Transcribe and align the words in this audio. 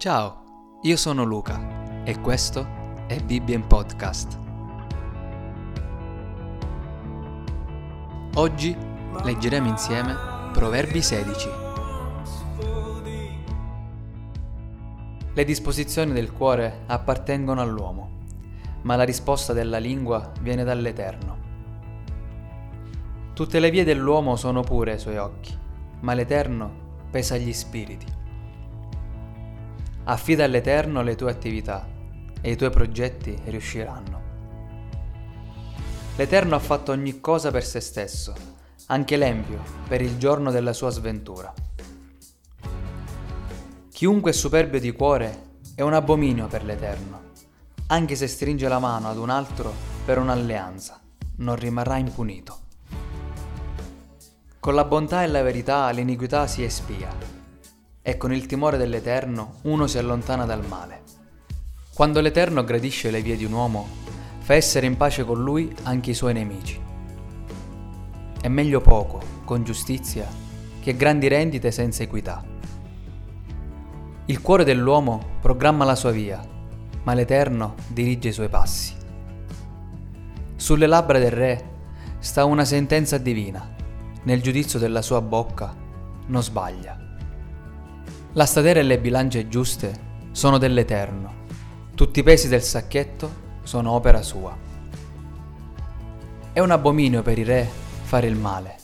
Ciao, 0.00 0.78
io 0.80 0.96
sono 0.96 1.24
Luca 1.24 2.04
e 2.04 2.18
questo 2.20 2.66
è 3.06 3.20
Bibbia 3.22 3.54
in 3.54 3.66
Podcast. 3.66 4.38
Oggi 8.36 8.74
leggeremo 9.22 9.68
insieme 9.68 10.16
Proverbi 10.54 11.02
16. 11.02 11.48
Le 15.34 15.44
disposizioni 15.44 16.14
del 16.14 16.32
cuore 16.32 16.84
appartengono 16.86 17.60
all'uomo, 17.60 18.20
ma 18.84 18.96
la 18.96 19.04
risposta 19.04 19.52
della 19.52 19.76
lingua 19.76 20.32
viene 20.40 20.64
dall'Eterno. 20.64 21.36
Tutte 23.34 23.60
le 23.60 23.70
vie 23.70 23.84
dell'uomo 23.84 24.36
sono 24.36 24.62
pure 24.62 24.92
ai 24.92 24.98
suoi 24.98 25.18
occhi, 25.18 25.54
ma 26.00 26.14
l'Eterno 26.14 26.72
pesa 27.10 27.36
gli 27.36 27.52
spiriti. 27.52 28.19
Affida 30.10 30.42
all'Eterno 30.42 31.02
le 31.02 31.14
tue 31.14 31.30
attività 31.30 31.86
e 32.40 32.50
i 32.50 32.56
tuoi 32.56 32.70
progetti 32.70 33.38
riusciranno. 33.44 34.20
L'Eterno 36.16 36.56
ha 36.56 36.58
fatto 36.58 36.90
ogni 36.90 37.20
cosa 37.20 37.52
per 37.52 37.64
se 37.64 37.78
stesso, 37.78 38.34
anche 38.86 39.16
l'empio 39.16 39.62
per 39.86 40.02
il 40.02 40.18
giorno 40.18 40.50
della 40.50 40.72
sua 40.72 40.90
sventura. 40.90 41.54
Chiunque 43.92 44.32
è 44.32 44.34
superbio 44.34 44.80
di 44.80 44.90
cuore 44.90 45.58
è 45.76 45.82
un 45.82 45.94
abominio 45.94 46.48
per 46.48 46.64
l'Eterno, 46.64 47.20
anche 47.86 48.16
se 48.16 48.26
stringe 48.26 48.66
la 48.66 48.80
mano 48.80 49.10
ad 49.10 49.16
un 49.16 49.30
altro 49.30 49.72
per 50.04 50.18
un'alleanza, 50.18 51.00
non 51.36 51.54
rimarrà 51.54 51.98
impunito. 51.98 52.58
Con 54.58 54.74
la 54.74 54.84
bontà 54.84 55.22
e 55.22 55.28
la 55.28 55.42
verità 55.42 55.88
l'iniquità 55.90 56.48
si 56.48 56.64
espia 56.64 57.29
e 58.02 58.16
con 58.16 58.32
il 58.32 58.46
timore 58.46 58.76
dell'Eterno 58.76 59.56
uno 59.62 59.86
si 59.86 59.98
allontana 59.98 60.44
dal 60.44 60.66
male. 60.66 61.02
Quando 61.92 62.20
l'Eterno 62.20 62.64
gradisce 62.64 63.10
le 63.10 63.20
vie 63.20 63.36
di 63.36 63.44
un 63.44 63.52
uomo, 63.52 63.86
fa 64.38 64.54
essere 64.54 64.86
in 64.86 64.96
pace 64.96 65.24
con 65.24 65.42
lui 65.42 65.74
anche 65.82 66.10
i 66.10 66.14
suoi 66.14 66.32
nemici. 66.32 66.80
È 68.40 68.48
meglio 68.48 68.80
poco, 68.80 69.20
con 69.44 69.64
giustizia, 69.64 70.26
che 70.80 70.96
grandi 70.96 71.28
rendite 71.28 71.70
senza 71.70 72.02
equità. 72.02 72.42
Il 74.26 74.40
cuore 74.40 74.64
dell'uomo 74.64 75.36
programma 75.40 75.84
la 75.84 75.94
sua 75.94 76.10
via, 76.10 76.40
ma 77.02 77.12
l'Eterno 77.14 77.74
dirige 77.88 78.28
i 78.28 78.32
suoi 78.32 78.48
passi. 78.48 78.94
Sulle 80.56 80.86
labbra 80.86 81.18
del 81.18 81.32
Re 81.32 81.70
sta 82.18 82.44
una 82.44 82.64
sentenza 82.64 83.18
divina, 83.18 83.74
nel 84.22 84.40
giudizio 84.40 84.78
della 84.78 85.02
sua 85.02 85.20
bocca 85.20 85.74
non 86.26 86.42
sbaglia. 86.42 87.09
La 88.34 88.46
stadera 88.46 88.78
e 88.78 88.84
le 88.84 89.00
bilance 89.00 89.48
giuste 89.48 90.28
sono 90.30 90.56
dell'Eterno. 90.56 91.46
Tutti 91.96 92.20
i 92.20 92.22
pesi 92.22 92.46
del 92.46 92.62
sacchetto 92.62 93.58
sono 93.64 93.90
opera 93.90 94.22
sua. 94.22 94.56
È 96.52 96.60
un 96.60 96.70
abominio 96.70 97.22
per 97.22 97.38
i 97.38 97.42
re 97.42 97.68
fare 98.02 98.28
il 98.28 98.36
male, 98.36 98.76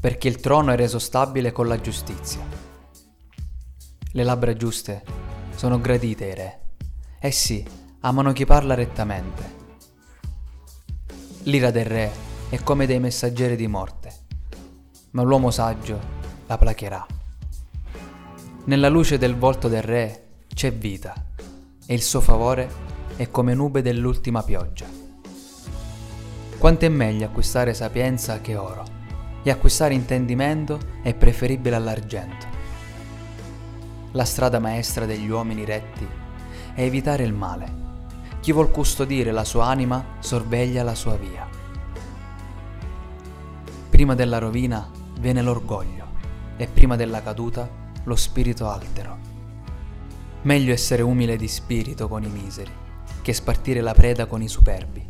perché 0.00 0.28
il 0.28 0.40
trono 0.40 0.72
è 0.72 0.76
reso 0.76 0.98
stabile 0.98 1.52
con 1.52 1.68
la 1.68 1.78
giustizia. 1.78 2.40
Le 4.10 4.22
labbra 4.24 4.54
giuste 4.54 5.02
sono 5.54 5.78
gradite 5.78 6.24
ai 6.24 6.34
re. 6.34 6.60
Essi 7.18 7.62
amano 8.00 8.32
chi 8.32 8.46
parla 8.46 8.72
rettamente. 8.72 9.54
L'ira 11.42 11.70
del 11.70 11.84
re 11.84 12.10
è 12.48 12.58
come 12.62 12.86
dei 12.86 13.00
messaggeri 13.00 13.56
di 13.56 13.66
morte, 13.66 14.12
ma 15.10 15.20
l'uomo 15.20 15.50
saggio 15.50 16.00
la 16.46 16.56
placherà. 16.56 17.13
Nella 18.66 18.88
luce 18.88 19.18
del 19.18 19.36
volto 19.36 19.68
del 19.68 19.82
re 19.82 20.28
c'è 20.54 20.72
vita 20.72 21.12
e 21.84 21.92
il 21.92 22.00
suo 22.00 22.22
favore 22.22 22.66
è 23.14 23.30
come 23.30 23.52
nube 23.52 23.82
dell'ultima 23.82 24.42
pioggia. 24.42 24.86
Quanto 26.56 26.86
è 26.86 26.88
meglio 26.88 27.26
acquistare 27.26 27.74
sapienza 27.74 28.40
che 28.40 28.56
oro 28.56 28.84
e 29.42 29.50
acquistare 29.50 29.92
intendimento 29.92 30.80
è 31.02 31.12
preferibile 31.12 31.76
all'argento. 31.76 32.46
La 34.12 34.24
strada 34.24 34.58
maestra 34.60 35.04
degli 35.04 35.28
uomini 35.28 35.66
retti 35.66 36.08
è 36.72 36.80
evitare 36.80 37.22
il 37.22 37.34
male. 37.34 37.82
Chi 38.40 38.52
vuol 38.52 38.70
custodire 38.70 39.30
la 39.30 39.44
sua 39.44 39.66
anima 39.66 40.02
sorveglia 40.20 40.82
la 40.82 40.94
sua 40.94 41.16
via. 41.16 41.46
Prima 43.90 44.14
della 44.14 44.38
rovina 44.38 44.90
viene 45.20 45.42
l'orgoglio 45.42 46.06
e 46.56 46.66
prima 46.66 46.96
della 46.96 47.22
caduta 47.22 47.82
lo 48.04 48.16
spirito 48.16 48.68
altero. 48.68 49.18
Meglio 50.42 50.72
essere 50.72 51.02
umile 51.02 51.36
di 51.36 51.48
spirito 51.48 52.08
con 52.08 52.22
i 52.22 52.28
miseri, 52.28 52.70
che 53.22 53.32
spartire 53.32 53.80
la 53.80 53.94
preda 53.94 54.26
con 54.26 54.42
i 54.42 54.48
superbi. 54.48 55.06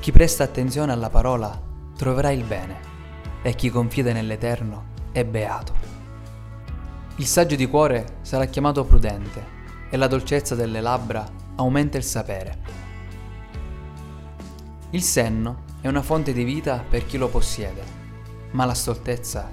Chi 0.00 0.12
presta 0.12 0.44
attenzione 0.44 0.92
alla 0.92 1.10
parola 1.10 1.60
troverà 1.96 2.30
il 2.30 2.44
bene, 2.44 2.92
e 3.42 3.54
chi 3.54 3.70
confida 3.70 4.12
nell'Eterno 4.12 4.92
è 5.12 5.24
beato. 5.24 5.74
Il 7.16 7.26
saggio 7.26 7.56
di 7.56 7.66
cuore 7.66 8.18
sarà 8.22 8.46
chiamato 8.46 8.84
prudente, 8.84 9.52
e 9.90 9.96
la 9.96 10.06
dolcezza 10.06 10.54
delle 10.54 10.80
labbra 10.80 11.26
aumenta 11.56 11.96
il 11.96 12.04
sapere. 12.04 12.58
Il 14.90 15.02
senno 15.02 15.62
è 15.80 15.88
una 15.88 16.02
fonte 16.02 16.32
di 16.32 16.44
vita 16.44 16.84
per 16.88 17.06
chi 17.06 17.16
lo 17.16 17.28
possiede, 17.28 17.82
ma 18.52 18.64
la 18.64 18.74
stoltezza 18.74 19.50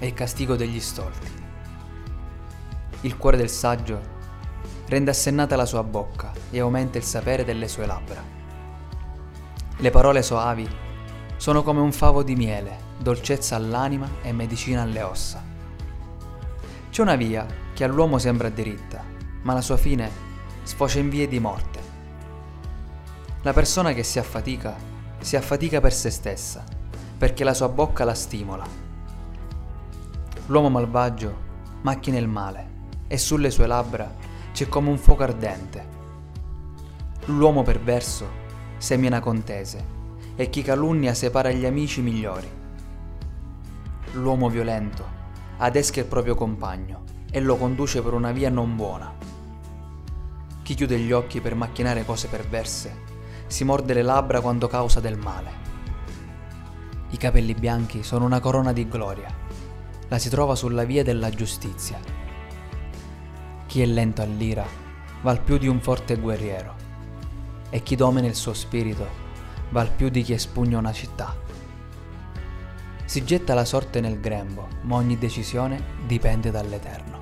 è 0.00 0.06
il 0.06 0.14
castigo 0.14 0.56
degli 0.56 0.80
stolti. 0.80 1.30
Il 3.02 3.18
cuore 3.18 3.36
del 3.36 3.50
saggio 3.50 4.00
rende 4.86 5.10
assennata 5.10 5.56
la 5.56 5.66
sua 5.66 5.82
bocca 5.82 6.32
e 6.50 6.58
aumenta 6.58 6.96
il 6.96 7.04
sapere 7.04 7.44
delle 7.44 7.68
sue 7.68 7.84
labbra. 7.84 8.22
Le 9.76 9.90
parole 9.90 10.22
soavi 10.22 10.66
sono 11.36 11.62
come 11.62 11.80
un 11.80 11.92
favo 11.92 12.22
di 12.22 12.34
miele, 12.34 12.78
dolcezza 12.98 13.56
all'anima 13.56 14.08
e 14.22 14.32
medicina 14.32 14.80
alle 14.80 15.02
ossa. 15.02 15.44
C'è 16.88 17.02
una 17.02 17.16
via 17.16 17.46
che 17.74 17.84
all'uomo 17.84 18.18
sembra 18.18 18.48
diritta, 18.48 19.04
ma 19.42 19.52
la 19.52 19.60
sua 19.60 19.76
fine 19.76 20.10
sfocia 20.62 20.98
in 20.98 21.10
vie 21.10 21.28
di 21.28 21.38
morte. 21.38 21.78
La 23.42 23.52
persona 23.52 23.92
che 23.92 24.02
si 24.02 24.18
affatica, 24.18 24.74
si 25.18 25.36
affatica 25.36 25.78
per 25.82 25.92
se 25.92 26.08
stessa, 26.08 26.64
perché 27.18 27.44
la 27.44 27.52
sua 27.52 27.68
bocca 27.68 28.04
la 28.04 28.14
stimola 28.14 28.88
L'uomo 30.50 30.68
malvagio 30.68 31.32
macchina 31.82 32.18
il 32.18 32.26
male 32.26 32.78
e 33.06 33.18
sulle 33.18 33.52
sue 33.52 33.68
labbra 33.68 34.12
c'è 34.50 34.68
come 34.68 34.88
un 34.88 34.98
fuoco 34.98 35.22
ardente. 35.22 35.86
L'uomo 37.26 37.62
perverso 37.62 38.26
semina 38.76 39.20
contese 39.20 39.84
e 40.34 40.50
chi 40.50 40.62
calunnia 40.62 41.14
separa 41.14 41.52
gli 41.52 41.64
amici 41.64 42.00
migliori. 42.00 42.50
L'uomo 44.14 44.48
violento 44.48 45.04
adesca 45.58 46.00
il 46.00 46.06
proprio 46.06 46.34
compagno 46.34 47.04
e 47.30 47.38
lo 47.38 47.54
conduce 47.54 48.02
per 48.02 48.14
una 48.14 48.32
via 48.32 48.50
non 48.50 48.74
buona. 48.74 49.14
Chi 50.62 50.74
chiude 50.74 50.98
gli 50.98 51.12
occhi 51.12 51.40
per 51.40 51.54
macchinare 51.54 52.04
cose 52.04 52.26
perverse 52.26 52.92
si 53.46 53.62
morde 53.62 53.94
le 53.94 54.02
labbra 54.02 54.40
quando 54.40 54.66
causa 54.66 54.98
del 54.98 55.16
male. 55.16 55.52
I 57.10 57.16
capelli 57.16 57.54
bianchi 57.54 58.02
sono 58.02 58.24
una 58.24 58.40
corona 58.40 58.72
di 58.72 58.88
gloria 58.88 59.49
la 60.10 60.18
si 60.18 60.28
trova 60.28 60.56
sulla 60.56 60.82
via 60.82 61.04
della 61.04 61.30
giustizia. 61.30 61.98
Chi 63.66 63.80
è 63.80 63.86
lento 63.86 64.22
all'ira 64.22 64.66
val 65.22 65.40
più 65.40 65.56
di 65.56 65.68
un 65.68 65.80
forte 65.80 66.16
guerriero, 66.16 66.74
e 67.70 67.82
chi 67.84 67.94
domina 67.94 68.26
il 68.26 68.34
suo 68.34 68.52
spirito 68.52 69.06
val 69.70 69.92
più 69.92 70.08
di 70.08 70.22
chi 70.22 70.32
espugna 70.32 70.78
una 70.78 70.92
città. 70.92 71.36
Si 73.04 73.24
getta 73.24 73.54
la 73.54 73.64
sorte 73.64 74.00
nel 74.00 74.18
grembo, 74.18 74.66
ma 74.82 74.96
ogni 74.96 75.16
decisione 75.16 75.80
dipende 76.06 76.50
dall'Eterno. 76.50 77.18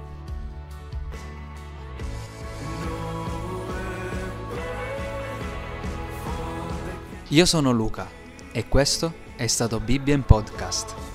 Io 7.28 7.44
sono 7.44 7.70
Luca 7.70 8.08
e 8.50 8.66
questo 8.66 9.12
è 9.36 9.46
stato 9.46 9.78
Bibbia 9.78 10.14
in 10.14 10.24
Podcast. 10.24 11.07